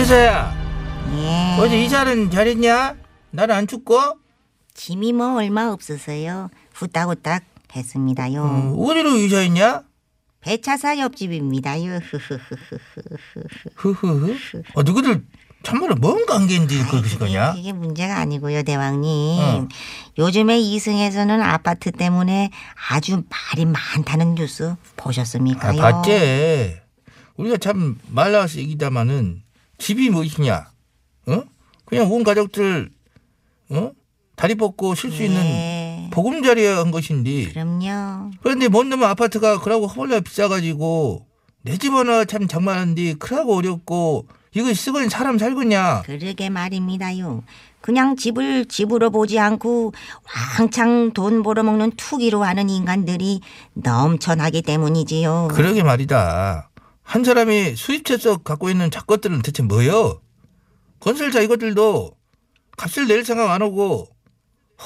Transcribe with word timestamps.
박지서야 0.00 0.54
예. 1.14 1.56
어제 1.60 1.82
이사는 1.84 2.30
잘했냐? 2.30 2.94
나는 3.32 3.54
안 3.54 3.66
춥고? 3.66 4.18
짐이 4.72 5.12
뭐 5.12 5.34
얼마 5.36 5.70
없어서요. 5.70 6.48
후딱후딱 6.72 7.42
했습니다요. 7.76 8.42
어, 8.42 8.82
어디로 8.82 9.16
이사했냐? 9.16 9.82
배차사 10.40 10.98
옆집입니다요. 11.00 12.00
흐흐흐 13.76 14.36
어, 14.74 14.82
너희들 14.82 15.24
참말로 15.62 15.94
뭔 15.96 16.24
관계인데 16.24 16.82
그렇게 16.90 17.18
거냐? 17.18 17.52
이게 17.58 17.72
문제가 17.74 18.18
아니고요, 18.20 18.62
대왕님. 18.62 19.38
어. 19.42 19.68
요즘에 20.16 20.58
이승에서는 20.60 21.42
아파트 21.42 21.90
때문에 21.92 22.50
아주 22.90 23.22
말이 23.28 23.66
많다는 23.66 24.34
뉴스 24.34 24.70
아, 24.70 24.76
보셨습니까요? 24.96 25.80
봤지 25.80 26.78
우리가 27.36 27.58
참 27.58 27.98
말 28.08 28.32
나와서 28.32 28.58
얘기다마는 28.58 29.42
집이 29.80 30.10
무엇이냐? 30.10 30.70
어? 31.26 31.42
그냥 31.86 32.12
온 32.12 32.22
가족들 32.22 32.90
어? 33.70 33.90
다리 34.36 34.54
뻗고 34.54 34.94
쉴 34.94 35.10
수 35.10 35.22
있는 35.24 35.42
네. 35.42 36.10
보금자리에 36.12 36.68
한 36.72 36.90
것인데 36.90 37.48
그럼요. 37.52 38.30
그런데 38.42 38.68
못 38.68 38.84
넣으면 38.86 39.08
아파트가 39.10 39.60
그러고 39.60 39.86
허벌나 39.86 40.20
비싸가지고 40.20 41.26
내 41.62 41.76
집 41.76 41.92
하나 41.92 42.24
참 42.24 42.48
장만한데 42.48 43.14
크라고 43.14 43.56
어렵고 43.56 44.26
이거 44.54 44.72
쓰건 44.72 45.08
사람 45.10 45.38
살겠냐? 45.38 46.02
그러게 46.06 46.48
말입니다요. 46.48 47.44
그냥 47.82 48.16
집을 48.16 48.66
집으로 48.66 49.10
보지 49.10 49.38
않고 49.38 49.92
왕창 50.58 51.12
돈 51.12 51.42
벌어먹는 51.42 51.92
투기로 51.96 52.42
하는 52.44 52.68
인간들이 52.70 53.40
넘쳐나기 53.74 54.62
때문이지요. 54.62 55.48
그러게 55.52 55.82
말이다. 55.82 56.69
한 57.10 57.24
사람이 57.24 57.74
수입처에서 57.74 58.36
갖고 58.38 58.70
있는 58.70 58.88
작것들은 58.88 59.42
대체 59.42 59.64
뭐여? 59.64 60.20
건설자 61.00 61.40
이것들도 61.40 62.12
값을 62.76 63.08
낼 63.08 63.24
생각 63.24 63.50
안 63.50 63.62
하고 63.62 64.06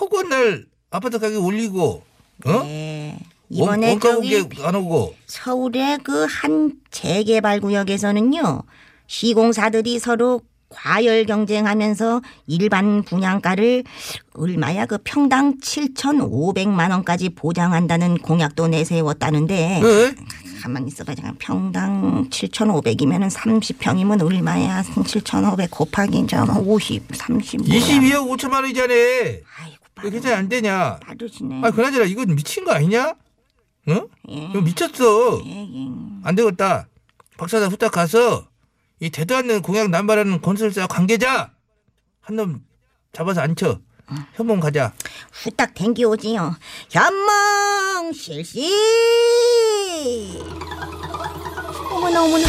허구한 0.00 0.30
날 0.30 0.64
아파트 0.90 1.18
가격 1.18 1.44
올리고 1.44 2.02
어? 2.46 2.62
네. 2.62 3.18
원- 3.50 3.78
이번에 3.80 3.90
원가 3.90 4.08
저기 4.14 4.40
공개 4.40 4.62
안 4.62 4.74
오고 4.74 5.14
서울의 5.26 5.98
그 5.98 6.24
한 6.24 6.72
재개발 6.90 7.60
구역에서는요. 7.60 8.62
시공사들이 9.06 9.98
서로 9.98 10.40
과열 10.74 11.26
경쟁하면서 11.26 12.20
일반 12.46 13.02
분양가를 13.02 13.84
얼마야 14.34 14.86
그 14.86 14.98
평당 15.04 15.58
7,500만 15.60 16.90
원까지 16.90 17.30
보장한다는 17.30 18.18
공약도 18.18 18.68
내세웠다는데 18.68 19.80
왜? 19.82 20.14
가만히 20.62 20.88
있어봐 20.88 21.14
잠깐 21.14 21.36
평당 21.38 22.28
7,500이면은 22.30 23.30
30평이면 23.30 24.22
얼마야 24.24 24.82
7,500 25.06 25.70
곱하기 25.70 26.26
저50 26.26 27.02
30 27.14 27.60
뭐야. 27.66 27.80
22억 27.80 28.28
5천만 28.36 28.54
원이잖아. 28.62 28.92
아이고 28.92 29.84
왜 30.02 30.10
계산이 30.10 30.34
안 30.34 30.48
되냐? 30.48 30.98
빠르시네 31.06 31.60
아 31.62 31.70
그나저나 31.70 32.04
이건 32.04 32.34
미친 32.34 32.64
거 32.64 32.72
아니냐? 32.72 33.14
응? 33.88 34.08
예. 34.30 34.34
이거 34.50 34.60
미쳤어. 34.60 35.42
예, 35.44 35.50
예. 35.50 35.88
안 36.22 36.34
되겠다. 36.34 36.88
박사장 37.36 37.70
후딱 37.70 37.92
가서 37.92 38.46
이 39.00 39.10
대도 39.10 39.36
않는 39.36 39.62
공약 39.62 39.90
남발하는 39.90 40.40
건설사 40.40 40.86
관계자 40.86 41.52
한 42.20 42.36
놈 42.36 42.64
잡아서 43.12 43.40
앉혀. 43.42 43.78
현몽 44.34 44.58
가자. 44.60 44.92
후딱 45.32 45.72
댕기오지요. 45.74 46.56
현몽 46.90 48.12
실시. 48.12 48.68
어머나 51.92 52.24
어머나. 52.24 52.44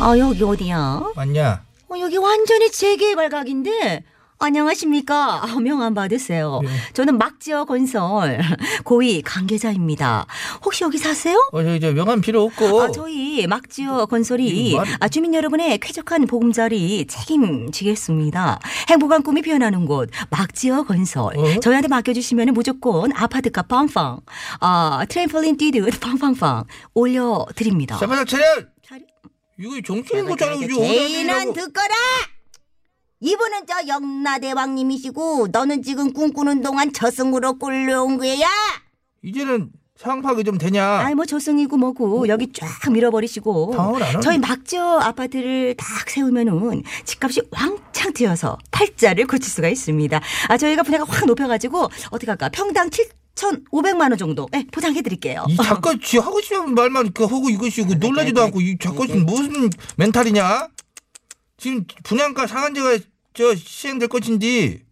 아 0.00 0.18
여기 0.18 0.42
어디야? 0.44 1.02
맞냐? 1.16 1.64
어, 1.88 1.94
여기 2.00 2.16
완전히 2.18 2.70
재개발 2.70 3.30
각인데. 3.30 4.04
안녕하십니까. 4.40 5.42
아, 5.44 5.60
명함 5.60 5.94
받으세요. 5.94 6.60
저는 6.92 7.18
막지어 7.18 7.64
건설 7.64 8.40
고위 8.84 9.20
관계자입니다. 9.22 10.26
혹시 10.64 10.84
여기 10.84 10.96
사세요? 10.98 11.36
어, 11.52 11.78
저 11.80 11.92
명함 11.92 12.20
필요 12.20 12.44
없고. 12.44 12.80
아, 12.82 12.90
저희 12.90 13.46
막지어 13.46 14.06
건설이 14.06 14.78
아, 15.00 15.08
주민 15.08 15.34
여러분의 15.34 15.78
쾌적한 15.78 16.26
보금자리 16.26 17.06
책임지겠습니다. 17.06 18.60
행복한 18.88 19.22
꿈이 19.22 19.42
피어나는 19.42 19.86
곳 19.86 20.10
막지어 20.30 20.84
건설. 20.84 21.36
어? 21.36 21.60
저희한테 21.60 21.88
맡겨주시면 21.88 22.52
무조건 22.54 23.12
아파트값 23.12 23.66
빵빵, 23.68 24.20
아 24.60 25.04
트램펄린 25.08 25.56
뛰듯 25.56 26.00
빵빵빵 26.00 26.64
올려드립니다. 26.94 27.98
잡아서 27.98 28.24
차려. 28.24 28.44
차려- 28.86 29.02
이거 29.60 29.80
정치인 29.84 30.24
거잖아. 30.26 30.54
이거 30.54 30.76
제인은. 30.80 31.52
듣거라. 31.52 31.94
이분은 33.20 33.66
저 33.66 33.86
영나대왕님이시고 33.88 35.48
너는 35.50 35.82
지금 35.82 36.12
꿈꾸는 36.12 36.62
동안 36.62 36.92
저승으로 36.92 37.58
꿀려온 37.58 38.16
거야. 38.18 38.46
이제는 39.22 39.70
상황 39.96 40.22
파악이 40.22 40.44
좀 40.44 40.56
되냐? 40.56 41.00
아이 41.00 41.14
뭐 41.16 41.26
저승이고 41.26 41.76
뭐고 41.76 42.28
여기 42.28 42.52
쫙 42.52 42.68
밀어버리시고 42.92 43.72
당황을 43.74 44.02
안 44.04 44.08
하네. 44.10 44.20
저희 44.20 44.38
막저 44.38 45.00
아파트를 45.00 45.74
딱 45.76 46.08
세우면은 46.08 46.84
집값이 47.04 47.40
왕창 47.50 48.12
뛰어서 48.12 48.56
팔자를 48.70 49.26
고칠 49.26 49.50
수가 49.50 49.68
있습니다. 49.68 50.20
아 50.48 50.56
저희가 50.56 50.84
분야가 50.84 51.04
확 51.08 51.26
높여가지고 51.26 51.88
어떻게 52.10 52.30
할까 52.30 52.48
평당 52.50 52.88
7,500만 53.34 54.10
원 54.10 54.16
정도 54.16 54.48
예, 54.54 54.64
보장해드릴게요. 54.70 55.46
이 55.48 55.56
작가 55.56 55.92
지 56.00 56.18
하고 56.18 56.40
싶은 56.40 56.72
말만 56.76 57.12
그 57.12 57.24
하고 57.24 57.50
이것이 57.50 57.82
그 57.82 57.94
놀라지도 57.94 58.40
않고 58.42 58.60
이 58.60 58.78
작가 58.78 59.04
씨 59.04 59.14
무슨 59.14 59.68
멘탈이냐? 59.96 60.68
지금 61.58 61.84
분양가 62.04 62.46
상한제가 62.46 62.98
저 63.34 63.54
시행될 63.54 64.08
것인지 64.08 64.82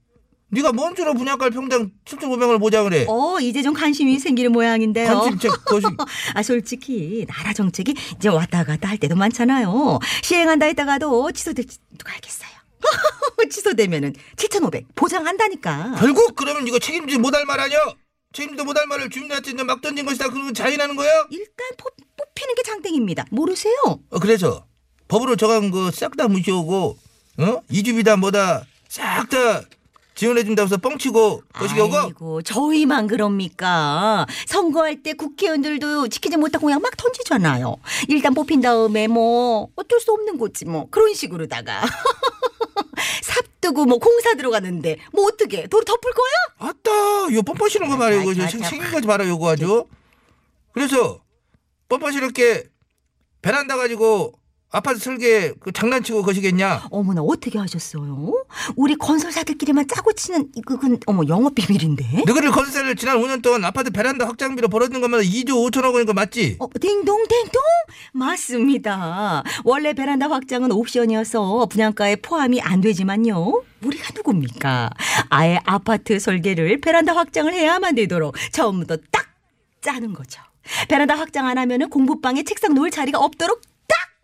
네가 0.48 0.72
뭔 0.72 0.94
줄로 0.94 1.14
분양가 1.14 1.50
평당 1.50 1.90
7,500원을 2.04 2.60
보장을 2.60 2.92
해? 2.92 3.06
어 3.08 3.38
이제 3.40 3.62
좀 3.62 3.72
관심이 3.72 4.18
생기는 4.18 4.52
모양인데요. 4.52 5.06
관심책 5.06 5.64
것이 5.64 5.86
아 6.34 6.42
솔직히 6.42 7.24
나라 7.28 7.52
정책이 7.52 7.94
이제 8.16 8.28
왔다 8.28 8.64
갔다 8.64 8.88
할 8.88 8.98
때도 8.98 9.16
많잖아요. 9.16 9.98
시행한다 10.22 10.66
했다가도 10.66 11.32
취소될지 11.32 11.78
누가 11.98 12.12
알겠어요. 12.14 12.50
취소되면은 13.50 14.14
7,500 14.36 14.86
보장한다니까. 14.94 15.96
결국 15.98 16.34
그러면 16.36 16.66
이거 16.66 16.78
책임지 16.78 17.18
못할 17.18 17.44
말 17.44 17.58
아니야? 17.60 17.78
책임도 18.32 18.64
못할 18.64 18.86
말을 18.86 19.08
주민한테 19.10 19.52
막 19.64 19.80
던진 19.80 20.04
것이다. 20.04 20.28
그러면 20.30 20.52
자인하는 20.54 20.94
거야? 20.94 21.10
일단 21.30 21.66
뽑, 21.78 21.94
뽑히는 22.16 22.54
게 22.54 22.62
장땡입니다. 22.62 23.26
모르세요? 23.30 23.74
어, 23.84 24.18
그래서 24.20 24.66
법으로 25.08 25.36
정한 25.36 25.70
거 25.70 25.90
싹 25.90 26.16
다 26.16 26.28
무시하고 26.28 26.96
어? 27.38 27.60
이주비다 27.70 28.16
뭐다 28.16 28.64
싹 28.88 29.28
다 29.28 29.62
지원해준다고 30.14 30.64
해서 30.66 30.78
뻥치고 30.78 31.42
거시기 31.52 31.78
오고 31.80 31.96
아이고 31.98 32.42
저희만 32.42 33.06
그럽니까? 33.06 34.26
선거할 34.46 35.02
때 35.02 35.12
국회의원들도 35.12 36.08
지키지 36.08 36.38
못한 36.38 36.58
공약 36.58 36.80
막 36.80 36.96
던지잖아요. 36.96 37.76
일단 38.08 38.32
뽑힌 38.32 38.62
다음에 38.62 39.08
뭐 39.08 39.68
어쩔 39.76 40.00
수 40.00 40.10
없는 40.12 40.38
거지 40.38 40.64
뭐 40.64 40.88
그런 40.90 41.12
식으로다가 41.12 41.82
삽두고 43.22 43.84
뭐 43.84 43.98
공사 43.98 44.34
들어가는데 44.34 44.96
뭐 45.12 45.26
어떻게 45.26 45.66
도로 45.66 45.84
덮을 45.84 46.00
거야? 46.12 46.70
아따 46.70 47.28
이거 47.30 47.42
뻔뻔시는 47.42 47.88
거 47.90 47.98
봐요 47.98 48.20
이거 48.22 48.30
맞아, 48.30 48.48
생- 48.48 48.60
맞아. 48.60 48.70
생긴 48.70 48.90
거지 48.90 49.06
봐라 49.06 49.28
요거 49.28 49.50
아주 49.50 49.84
그래서 50.72 51.20
뻔뻔시럽게 51.90 52.64
베란다 53.42 53.76
가지고 53.76 54.32
아파트 54.70 54.98
설계 54.98 55.52
그 55.60 55.72
장난치고 55.72 56.22
거시겠냐 56.22 56.88
어머나 56.90 57.22
어떻게 57.22 57.58
하셨어요? 57.58 58.44
우리 58.74 58.96
건설사들끼리만 58.96 59.86
짜고 59.86 60.12
치는 60.12 60.50
이건 60.56 60.98
어머 61.06 61.22
영업 61.28 61.54
비밀인데. 61.54 62.24
너희들 62.26 62.50
건설을 62.50 62.96
지난 62.96 63.16
5년 63.18 63.42
동안 63.42 63.64
아파트 63.64 63.90
베란다 63.90 64.26
확장비로 64.26 64.68
벌어진 64.68 65.00
것마다 65.00 65.22
2조 65.22 65.70
5천억 65.70 65.92
원인 65.92 66.06
거 66.06 66.12
맞지? 66.12 66.56
어, 66.58 66.66
딩동 66.80 67.24
딩동 67.28 67.62
맞습니다. 68.12 69.44
원래 69.64 69.92
베란다 69.92 70.28
확장은 70.28 70.72
옵션이어서 70.72 71.66
분양가에 71.66 72.16
포함이 72.16 72.60
안 72.60 72.80
되지만요. 72.80 73.62
우리가 73.82 74.10
누굽니까? 74.16 74.90
아예 75.30 75.60
아파트 75.64 76.18
설계를 76.18 76.80
베란다 76.80 77.14
확장을 77.14 77.52
해야만 77.52 77.94
되도록 77.94 78.34
처음부터 78.52 78.96
딱 79.12 79.26
짜는 79.80 80.12
거죠. 80.12 80.42
베란다 80.88 81.14
확장 81.16 81.46
안 81.46 81.56
하면은 81.58 81.88
공부방에 81.88 82.42
책상 82.42 82.74
놓을 82.74 82.90
자리가 82.90 83.18
없도록 83.20 83.62
딱 83.62 83.75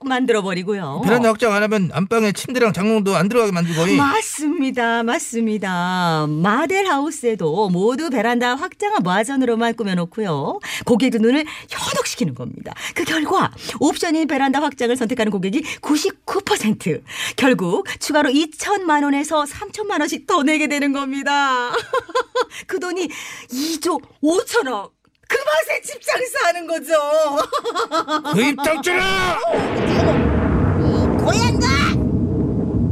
만들어 0.09 0.43
버리고요. 0.43 1.03
베란다 1.05 1.29
확장 1.29 1.53
안 1.53 1.63
하면 1.63 1.91
안방에 1.93 2.33
침대랑 2.33 2.73
장롱도 2.73 3.15
안 3.17 3.29
들어가게 3.29 3.53
만들고 3.53 3.87
이. 3.87 3.97
맞습니다. 3.97 5.03
맞습니다. 5.03 6.27
마델 6.29 6.87
하우스에도 6.87 7.69
모두 7.71 8.11
베란다 8.11 8.55
확장한 8.55 9.03
마전으로만 9.03 9.75
꾸며놓고요. 9.75 10.61
고객의 10.85 11.21
눈을 11.21 11.45
현혹시키는 11.69 12.35
겁니다. 12.35 12.75
그 12.95 13.05
결과 13.05 13.51
옵션인 13.81 14.27
베란다 14.27 14.61
확장을 14.63 14.95
선택하는 14.97 15.31
고객이 15.33 15.63
99%. 15.81 17.03
결국 17.37 17.87
추가로 17.99 18.31
2천만 18.31 19.05
원에서 19.05 19.45
3천만 19.45 20.01
원씩 20.01 20.27
더 20.27 20.43
내게 20.43 20.67
되는 20.67 20.93
겁니다. 20.93 21.71
그 22.67 22.79
돈이 22.81 23.09
2조 23.51 24.01
5천억. 24.23 25.02
그 25.33 25.39
맛에 25.39 25.81
집장을 25.81 26.27
사는 26.27 26.67
거죠. 26.67 26.93
그 28.35 28.43
입장줄아 28.43 29.39
고양아! 31.25 31.93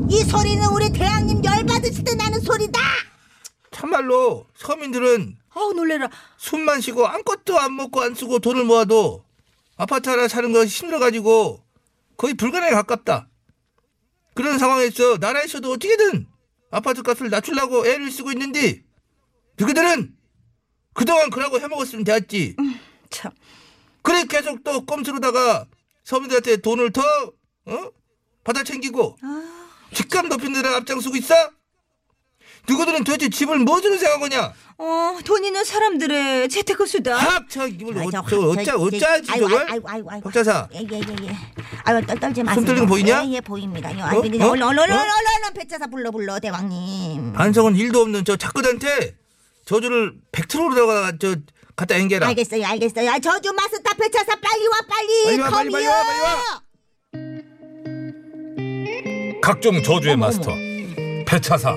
이 0.09 0.25
소리는 0.25 0.67
우리 0.73 0.91
대왕님 0.91 1.45
열받으실 1.45 2.05
때 2.05 2.15
나는 2.15 2.41
소리다! 2.41 2.81
참말로 3.71 4.47
서민들은 4.57 5.37
아우 5.51 5.73
놀래라. 5.73 6.09
숨만 6.39 6.81
쉬고 6.81 7.07
아무것도 7.07 7.59
안 7.59 7.77
먹고 7.77 8.01
안 8.01 8.15
쓰고 8.15 8.39
돈을 8.39 8.65
모아도 8.65 9.25
아파트 9.77 10.09
하나 10.09 10.29
사는 10.29 10.53
것이 10.53 10.69
힘들어가지고 10.83 11.63
거의 12.17 12.35
불가능에 12.35 12.71
가깝다. 12.71 13.29
그런 14.35 14.59
상황에서 14.59 15.19
나라에서도 15.19 15.71
어떻게든 15.73 16.27
아파트 16.71 17.03
값을 17.03 17.31
낮추려고 17.31 17.87
애를 17.87 18.11
쓰고 18.11 18.31
있는데 18.33 18.83
너희들은 19.57 20.15
그동안 20.93 21.31
그러고 21.31 21.61
해먹었으면 21.61 22.05
되었지. 22.05 22.57
참. 23.11 23.33
그래 24.03 24.25
계속 24.29 24.63
또 24.65 24.85
꼼수로다가 24.85 25.67
서민들한테 26.05 26.59
돈을 26.59 26.93
더 26.93 27.03
어? 27.67 27.91
받아 28.45 28.63
챙기고 28.65 29.17
집값 29.93 30.27
높인 30.27 30.53
데를 30.53 30.75
앞장서고 30.75 31.17
있어? 31.17 31.35
누구들은 32.69 33.05
도대체 33.05 33.29
집을 33.29 33.59
무엇으로 33.59 33.97
생각하냐? 33.97 34.53
어, 34.79 35.19
돈 35.25 35.45
있는 35.45 35.65
사람들의 35.65 36.49
재테크 36.49 36.87
수다. 36.87 37.17
합쳐 37.17 37.67
이걸 37.67 37.99
어, 37.99 38.11
저, 38.11 38.79
어짜지 38.79 39.31
아이고, 39.31 39.49
저걸? 39.49 40.21
박자사 40.23 40.69
예, 40.75 40.79
예, 40.79 40.97
예, 40.97 41.27
예. 41.27 41.37
아유, 41.85 42.07
떨, 42.07 42.19
떨지 42.21 42.43
마세요. 42.43 42.55
손 42.55 42.65
떨리는 42.67 42.87
거 42.87 42.95
보이냐? 42.95 43.25
예, 43.27 43.33
예, 43.33 43.41
보입니다. 43.41 43.93
요, 43.99 44.05
어? 44.05 44.09
아이고, 44.09 44.23
그냥 44.23 44.49
어? 44.49 44.51
얼른, 44.53 44.63
얼른, 44.63 44.79
얼른, 44.79 44.95
어? 44.95 44.99
얼른, 45.01 45.55
배차사 45.55 45.87
불러, 45.87 46.11
불러, 46.11 46.39
대왕님. 46.39 47.33
반성은 47.33 47.77
일도 47.77 48.03
없는 48.03 48.25
저 48.25 48.37
작가한테 48.37 49.17
저주를 49.75 50.15
벡트로다가 50.33 51.13
저 51.21 51.37
갖다 51.77 51.95
앵겨라. 51.97 52.27
알겠어요, 52.27 52.67
알겠어요. 52.67 53.09
아, 53.09 53.21
저주 53.21 53.53
마스터 53.53 53.95
배차사 53.95 54.35
빨리 54.41 54.67
와, 54.67 54.73
빨리! 54.89 55.25
빨리 55.27 55.39
와, 55.41 55.51
빨리, 55.51 55.71
빨리 55.71 55.87
와, 55.87 56.03
빨리 56.03 56.21
와. 56.21 56.61
각종 59.41 59.81
저주의 59.85 60.15
어머, 60.15 60.27
마스터 60.27 60.57
배차사 61.25 61.77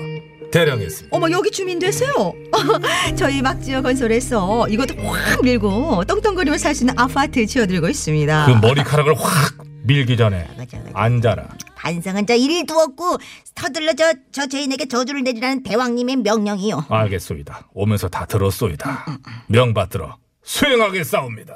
대령했습니다. 0.50 1.16
어머 1.16 1.30
여기 1.30 1.52
주민 1.52 1.78
되세요. 1.78 2.34
저희 3.16 3.40
막지어 3.40 3.80
건설에서 3.80 4.66
이것도 4.68 4.94
확 5.00 5.42
밀고 5.44 6.04
떵떵거리며 6.04 6.58
살 6.58 6.74
수 6.74 6.82
있는 6.82 6.98
아파트 6.98 7.46
지어들고 7.46 7.88
있습니다. 7.88 8.46
그 8.46 8.66
머리카락을 8.66 9.14
확 9.16 9.54
밀기 9.84 10.16
전에 10.16 10.48
맞아, 10.58 10.78
맞아. 10.78 10.90
앉아라. 10.94 11.48
반성은 11.88 12.26
저 12.26 12.34
일도 12.34 12.74
없고 12.78 13.18
터들러 13.54 13.92
저, 13.92 14.14
저 14.32 14.46
죄인에게 14.46 14.86
저주를 14.86 15.22
내리라는 15.22 15.62
대왕님의 15.62 16.16
명령이요. 16.16 16.86
알겠소이다. 16.88 17.68
오면서 17.74 18.08
다 18.08 18.24
들었소이다. 18.24 19.04
명받들어 19.48 20.16
수행하겠사옵니다. 20.42 21.54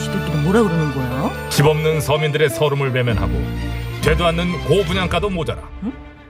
지들끼리 0.00 0.36
뭐라 0.38 0.62
그러는 0.62 0.94
거야? 0.94 1.48
집 1.50 1.66
없는 1.66 2.00
서민들의 2.00 2.48
서름을 2.48 2.92
외면하고 2.92 3.32
되도 4.02 4.24
않는 4.26 4.64
고분양가도 4.64 5.30
모자라 5.30 5.62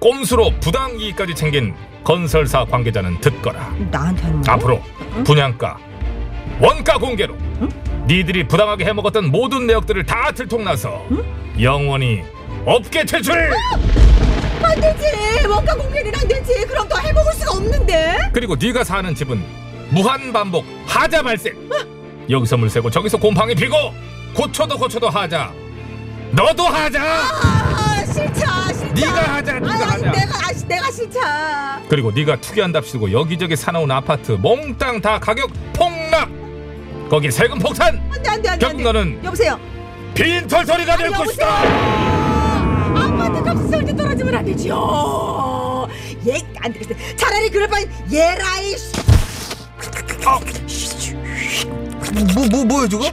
꼼수로 0.00 0.52
부당 0.60 0.98
이익까지 0.98 1.34
챙긴 1.34 1.74
건설사 2.04 2.64
관계자는 2.64 3.20
듣거라 3.20 3.70
나한테 3.90 4.22
하는 4.22 4.42
거? 4.42 4.52
앞으로 4.52 4.82
분양가 5.24 5.78
원가 6.60 6.98
공개로 6.98 7.36
니들이 8.06 8.46
부당하게 8.46 8.84
해먹었던 8.84 9.30
모든 9.30 9.66
내역들을 9.66 10.04
다 10.06 10.30
들통나서 10.32 11.04
영원히 11.60 12.22
업계 12.66 13.04
퇴출 13.04 13.34
안 14.62 14.80
되지. 14.80 15.46
원가 15.46 15.74
공개는 15.74 16.12
안 16.14 16.26
되지. 16.26 16.64
그럼 16.66 16.88
더 16.88 16.96
해먹을 16.98 17.32
수가 17.34 17.52
없는데. 17.52 18.16
그리고 18.32 18.56
네가 18.56 18.82
사는 18.84 19.14
집은 19.14 19.42
무한 19.90 20.32
반복 20.32 20.64
하자 20.86 21.22
발생 21.22 21.52
여기서 22.30 22.56
물 22.56 22.70
새고 22.70 22.90
저기서 22.90 23.18
곰팡이 23.18 23.54
피고 23.54 23.76
고쳐도 24.34 24.78
고쳐도 24.78 25.10
하자 25.10 25.52
너도 26.32 26.64
하자 26.64 27.00
아 27.02 28.04
싫다 28.06 28.72
싫다. 28.72 28.94
네가 28.94 29.34
하자 29.34 29.52
네가 29.60 29.72
아니, 29.72 29.82
아니 29.84 29.92
하자 29.92 30.10
내가 30.10 30.34
아, 30.38 30.52
내가 30.66 30.90
싫다. 30.90 31.80
그리고 31.90 32.10
네가 32.12 32.40
투기한답시고 32.40 33.12
여기저기 33.12 33.54
사놓은 33.56 33.90
아파트 33.90 34.32
몽땅 34.32 35.02
다 35.02 35.18
가격 35.20 35.50
폭락 35.74 36.30
거기 37.10 37.30
세금 37.30 37.58
폭탄 37.58 38.00
안돼 38.10 38.30
안돼 38.30 38.48
안돼. 38.48 38.66
결국 38.66 38.82
너는 38.82 39.20
여보세요. 39.22 39.60
빈털터리가 40.14 40.96
될 40.96 41.10
것이다 41.10 42.23
떨어지면 43.96 44.34
안 44.34 44.44
되죠. 44.44 45.88
얘안 46.26 46.72
되겠어. 46.72 46.94
차라리 47.16 47.50
그럴 47.50 47.68
바엔 47.68 47.90
얘라이. 48.12 48.74
뭐, 52.34 52.46
뭐, 52.50 52.64
뭐야, 52.64 52.88
저거? 52.88 53.06
야, 53.06 53.10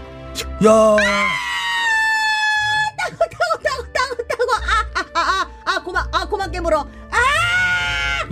따고 2.98 3.18
따고 3.18 3.92
따고 3.94 4.16
따고 4.28 4.52
아아 5.14 5.22
아 5.22 5.48
아 5.66 5.84
고마 5.84 6.08
아 6.12 6.26
고맙게 6.28 6.60
물어. 6.60 6.86
아, 7.12 7.18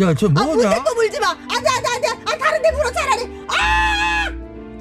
야, 0.02 0.14
저아 0.14 0.30
뭐냐? 0.30 0.70
못해 0.70 0.82
또 0.86 0.96
물지 0.96 1.20
마. 1.20 1.30
안 1.32 1.38
돼 1.64 1.68
안 1.70 1.82
돼 1.84 1.88
안 1.90 2.02
돼. 2.02 2.08
아 2.26 2.38
다른 2.38 2.62
데 2.62 2.72
물어 2.72 2.92
차라리. 2.92 3.46
아. 3.48 3.89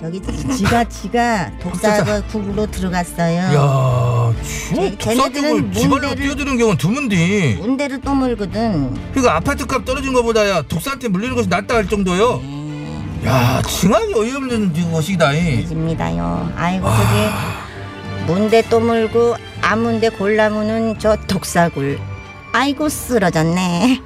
저기 0.00 0.22
지가 0.56 0.84
지가 0.84 1.50
독사가 1.60 2.22
국으로 2.26 2.66
들어갔어요. 2.70 3.36
야, 3.40 4.32
쟤- 4.74 4.96
저 4.96 5.10
독사격을 5.14 5.72
집안으로 5.72 6.14
뛰어드는 6.14 6.56
경우는 6.56 6.78
드문디. 6.78 7.56
문대를 7.60 8.00
또 8.00 8.14
물거든. 8.14 8.94
그러니까 9.12 9.36
아파트 9.36 9.66
값 9.66 9.84
떨어진 9.84 10.12
것보다야 10.12 10.62
독사한테 10.62 11.08
물리는 11.08 11.34
것이 11.34 11.48
낫다 11.48 11.74
할 11.74 11.88
정도요. 11.88 12.40
야, 13.26 13.60
칭하기 13.66 14.14
어이없는 14.14 14.92
것이다. 14.92 15.32
이. 15.32 15.66
집니다요. 15.66 16.52
아이고 16.56 16.86
그게 16.88 17.30
문대 18.32 18.62
또 18.68 18.78
물고 18.78 19.34
아문대 19.62 20.10
골라무는 20.10 20.98
저 21.00 21.16
독사굴. 21.26 21.98
아이고 22.52 22.88
쓰러졌네. 22.88 24.00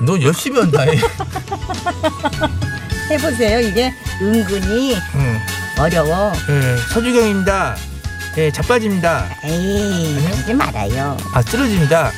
너 0.00 0.20
열심히 0.20 0.60
한다. 0.60 0.84
이. 3.12 3.14
해보세요. 3.14 3.60
이게 3.60 3.92
은근히 4.20 4.96
응. 5.14 5.40
어려워. 5.78 6.32
예, 6.48 6.76
서주경입니다. 6.92 7.76
예, 8.38 8.50
자빠집니다. 8.50 9.28
에이 9.44 10.16
그러지 10.24 10.54
말아요. 10.54 11.16
아, 11.34 11.42
쓰러집니다. 11.42 12.10